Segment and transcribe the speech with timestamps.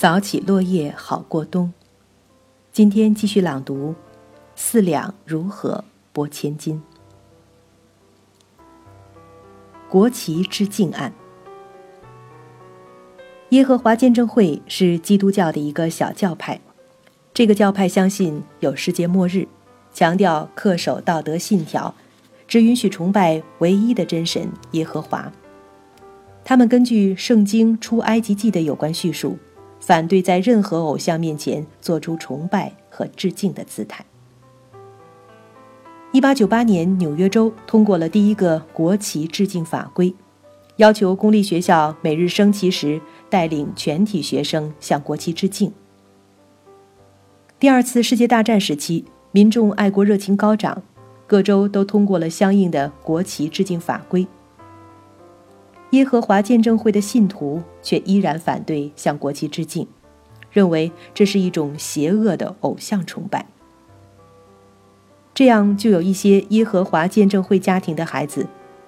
[0.00, 1.72] 扫起落叶好过冬。
[2.70, 3.96] 今天继续朗读：
[4.54, 5.82] 四两如何
[6.12, 6.80] 拨千斤？
[9.90, 11.12] 国旗之敬案。
[13.48, 16.60] 耶和华见证会是基督教的一个小教派，
[17.34, 19.48] 这个教派相信有世界末日，
[19.92, 21.92] 强调恪守道德信条，
[22.46, 25.32] 只允许崇拜唯一的真神耶和华。
[26.44, 29.36] 他们根据《圣经出埃及记》的有关叙述，
[29.80, 34.04] 反对在任何偶像面前做出崇拜和致敬的姿态。
[36.12, 40.14] 一八九八年，纽约州通过了第一个国旗致敬法规，
[40.76, 45.70] 要求公立学校每日升旗时带领全体学生向国旗致敬。
[47.58, 50.82] 第二次世界大战时期，民众爱国热情高涨，
[51.26, 54.26] 各州都通过了相应的国旗致敬法规。
[55.90, 59.86] 耶和华见证会的信徒却依然反对向国旗致敬，
[60.52, 63.46] 认为这是一种邪恶的偶像崇拜。
[65.34, 68.46] 这样就有一些耶和华见证会家庭的孩子，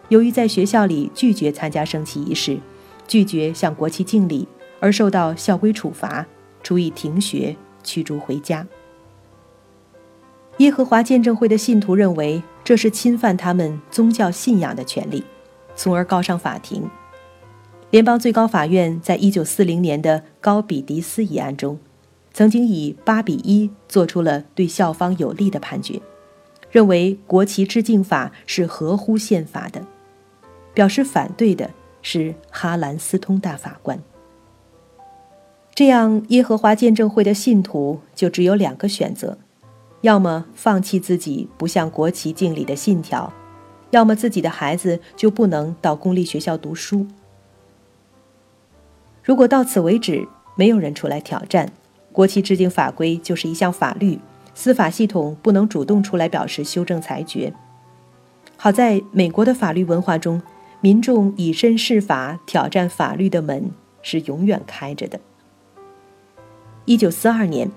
[0.09, 2.59] 由于在学校里拒绝参加升旗仪式，
[3.07, 4.47] 拒绝向国旗敬礼，
[4.81, 6.27] 而受到校规处罚，
[6.63, 8.67] 处以停学、驱逐回家。
[10.59, 15.25] 耶和华见证会的信徒认为这是侵犯他们宗教信仰的权利。
[15.75, 16.89] 从而告上法庭。
[17.91, 21.79] 联邦最高法院在一九四零年的高比迪斯一案中，
[22.33, 26.01] 曾经以八比一做出了对校方有利的判决，
[26.71, 29.85] 认为国旗致敬法是合乎宪法的。
[30.73, 31.69] 表示反对的
[32.01, 34.01] 是哈兰斯通大法官。
[35.75, 39.37] 这样，耶和华见证会的信徒就只有两个选择：
[40.03, 43.33] 要么放弃自己不向国旗敬礼的信条。
[43.91, 47.07] 要么自己的孩子就不能到公立学校读书。
[49.23, 51.71] 如果到此为止，没有人出来挑战，
[52.13, 54.19] 国旗制定法规就是一项法律，
[54.55, 57.53] 司法系统不能主动出来表示修正裁决。
[58.57, 60.41] 好在美国的法律文化中，
[60.81, 63.71] 民众以身试法挑战法律的门
[64.03, 65.19] 是永远开着的。
[66.85, 67.71] 一九四二年，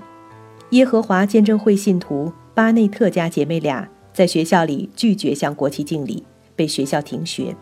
[0.72, 3.88] 耶和华见证会信徒巴内特家姐妹俩。
[4.14, 6.24] 在学校里拒绝向国旗敬礼，
[6.56, 7.56] 被学校停学。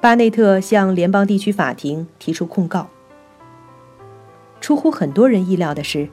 [0.00, 2.88] 巴内特向联邦地区法庭提出控告。
[4.60, 6.08] 出乎很多人意料的是，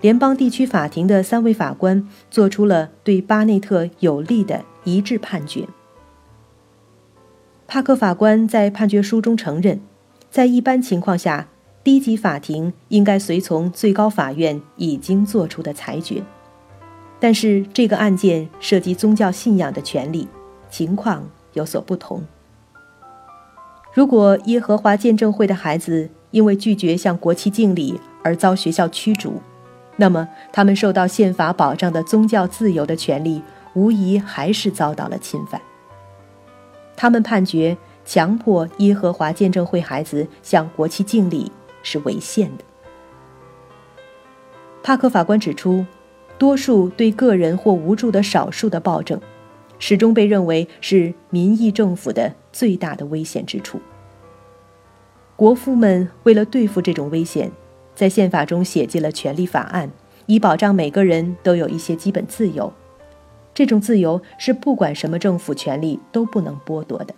[0.00, 5.66] 联邦地区法庭的三位法官做出了对巴内特有利的一致判决。
[7.66, 9.80] 帕克法官在判决书中承认，
[10.30, 11.48] 在一般情况下，
[11.82, 16.22] 低级法庭应该随从最高法院已经做出的裁决。
[17.24, 20.28] 但是这个案件涉及宗教信仰的权利，
[20.68, 22.22] 情况有所不同。
[23.94, 29.40] 如果耶和华见证会的孩子因为拒绝向国旗敬礼而遭学校驱逐，
[29.96, 33.42] 那么他们受到宪法保障的宗教自由的权利，
[33.72, 35.58] 无疑还是遭到了侵犯。
[36.94, 37.74] 他们判决
[38.04, 41.50] 强迫耶和华见证会孩子向国旗敬礼
[41.82, 42.64] 是违宪的。
[44.82, 45.86] 帕克法官指出。
[46.38, 49.20] 多数对个人或无助的少数的暴政，
[49.78, 53.80] 始终被认为是民意政府的最大的危险之处。
[55.36, 57.50] 国父们为了对付这种危险，
[57.94, 59.90] 在宪法中写进了权利法案，
[60.26, 62.72] 以保障每个人都有一些基本自由。
[63.52, 67.14] 这种自由是不管什么政府权力都不能剥夺的。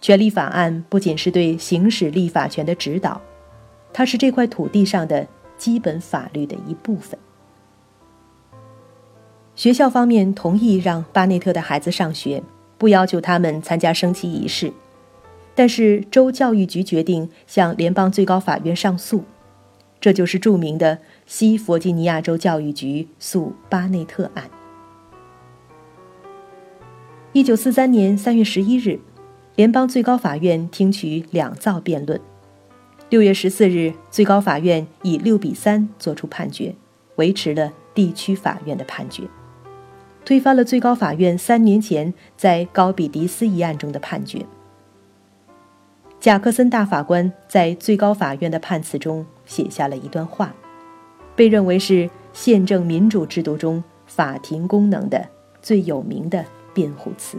[0.00, 3.20] 权利法案不仅是对行使立法权的指导，
[3.92, 7.18] 它是这块土地上的基本法律的一部分。
[9.56, 12.42] 学校方面同意让巴内特的孩子上学，
[12.76, 14.72] 不要求他们参加升旗仪式，
[15.54, 19.22] 但是州教育局决定向联邦最高法院上诉，
[20.00, 24.50] 这就是著名的西弗吉尼亚州教育局诉巴内特案。
[27.32, 28.98] 一九四三年三月十一日，
[29.54, 32.20] 联邦最高法院听取两造辩论，
[33.08, 36.74] 六月十四日，最高法院以六比三作出判决，
[37.16, 39.22] 维持了地区法院的判决。
[40.24, 44.44] 推翻了最高法院三年前在高比迪斯一案中的判决。
[46.18, 50.54] 贾克森大法官在最高法院的判词中写下了一段话，
[51.36, 55.28] 被认为是宪政民主制度中法庭功能的
[55.60, 56.42] 最有名的
[56.72, 57.36] 辩护词。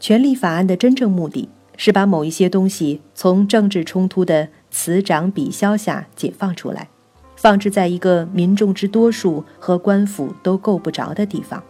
[0.00, 6.88] 权利法案的真正目的是把某一些东西从政治冲突的此长彼消下解放出来。
[7.36, 11.62] 放置在一个民众之多数和官府都够不着的地方，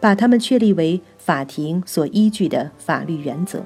[0.00, 3.64] 把它们确立为法庭所依据的法律原则。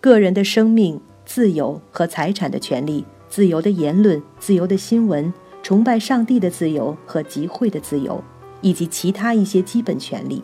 [0.00, 5.32] 个人的生命、自由和财产的权利、自由的言论、自由的新闻、
[5.62, 8.22] 崇拜上帝的自由和集会的自由，
[8.60, 10.42] 以及其他一些基本权利，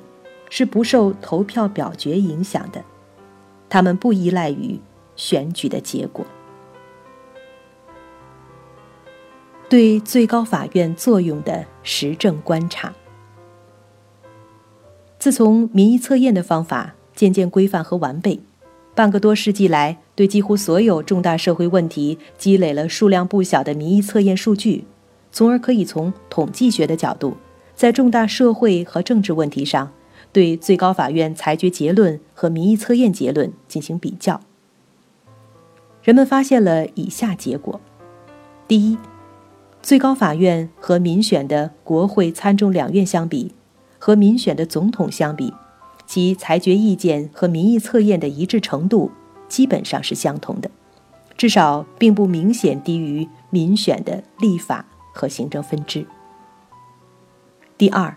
[0.50, 2.82] 是不受投票表决影响的。
[3.68, 4.78] 他们不依赖于
[5.16, 6.26] 选举的结果。
[9.72, 12.92] 对最高法院作用的实证观察。
[15.18, 18.38] 自从民意测验的方法渐渐规范和完备，
[18.94, 24.84] 半个多世纪来，对几乎所有重大社会问题积累了数量不小的民意测验数据，
[25.30, 27.38] 从而可以从统计学的角度，
[27.74, 29.90] 在重大社会和政治问题上，
[30.34, 34.38] 对最高法院裁决结论和民意测验结论进行比较。
[36.02, 37.80] 人们发现了以下结果：
[38.68, 38.98] 第一，
[39.82, 43.52] 最高法院和民选的国会参众两院相比，
[43.98, 45.52] 和民选的总统相比，
[46.06, 49.10] 其裁决意见和民意测验的一致程度
[49.48, 50.70] 基本上是相同的，
[51.36, 56.06] 至少并不明显低于民选的立法和行政分支。
[57.76, 58.16] 第二，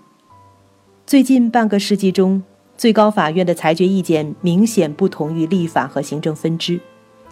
[1.07, 2.43] 最近半个世纪中，
[2.77, 6.79] 最高法院的裁决意见明显不同于立法和行政分支，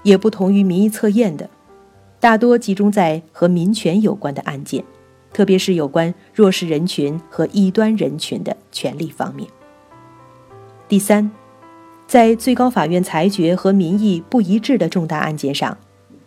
[0.01, 1.47] 也不同于民意测验的。
[2.23, 4.81] 大多集中在和民权有关的案件，
[5.33, 9.45] 特别是有关弱势人群和异端人群的权利方面。
[10.87, 11.29] 第三，
[12.07, 15.77] 在最高法院裁决和民意不一致的重大案件上，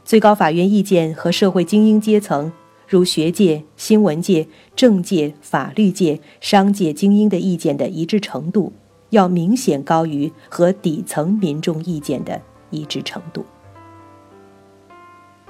[0.04, 2.52] 最高法院意见和社会精英阶层，
[2.86, 8.70] 如学界、新闻界、政界、法律界、商界精英的意见的一致程度，
[9.08, 12.38] 要明显高于和底层民众意见的
[12.68, 13.46] 一致程度。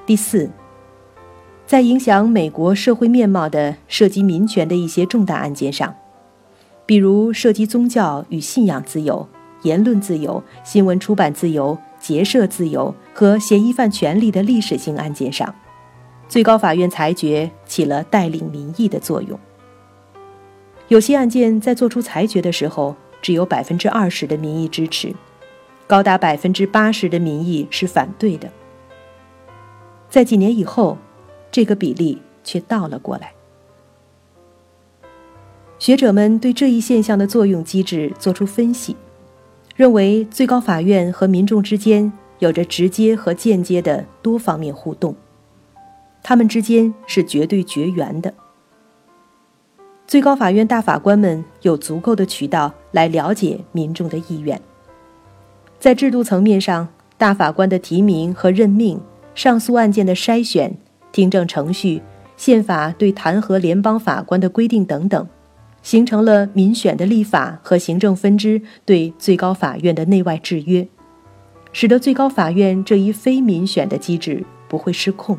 [0.06, 0.48] 第四，
[1.66, 5.92] 在影响美国社会面貌的涉及民权的一些重大案件上，
[6.86, 9.26] 比如涉及宗教与信仰自由、
[9.62, 15.52] 言论自由、新闻出版自由、结社自由和嫌疑犯权利的历史性案件上，
[16.28, 19.36] 最高法院裁决起了带领民意的作用。
[20.86, 25.12] 有些案件在作出裁决的时候，只有百分之二十的民意支持，
[25.88, 28.48] 高达百分之八十的民意是反对的。
[30.08, 30.96] 在几年以后，
[31.50, 33.32] 这个比例却倒了过来。
[35.78, 38.96] 学者们对这一现象的作用机制作出分析，
[39.74, 45.14] 认为最高法院和民众之间有着直接和间接的多方面互动，
[46.22, 48.32] 他们之间是绝对绝缘的。
[50.06, 54.58] 最高法院大法官们有足够的渠道来了解民众的意愿，
[55.78, 56.88] 在制度层面上，
[57.18, 58.98] 大法官的提名和任命。
[59.36, 60.74] 上诉案件的筛选、
[61.12, 62.00] 听证程序、
[62.38, 65.28] 宪法对弹劾联邦法官的规定等等，
[65.82, 70.88] 形成了民选的立法和行政分支对最高法院的内外制约，
[71.70, 75.38] 使得最高法院这一非民选的机制不会失控。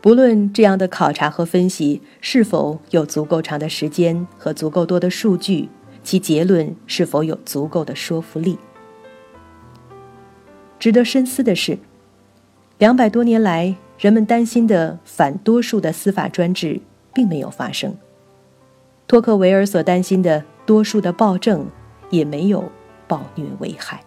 [0.00, 5.68] 不论这样的考察和分析是否有足够长的时间和足够多的数据，
[6.02, 8.58] 其结论是否有足够的说服力。
[10.78, 11.78] 值得深思的是。
[12.80, 16.80] 两百多年来，人们担心的反多数的司法专制
[17.12, 17.92] 并没有发生；
[19.06, 21.66] 托克维尔所担心的多数的暴政
[22.08, 22.64] 也没有
[23.06, 24.02] 暴虐危害。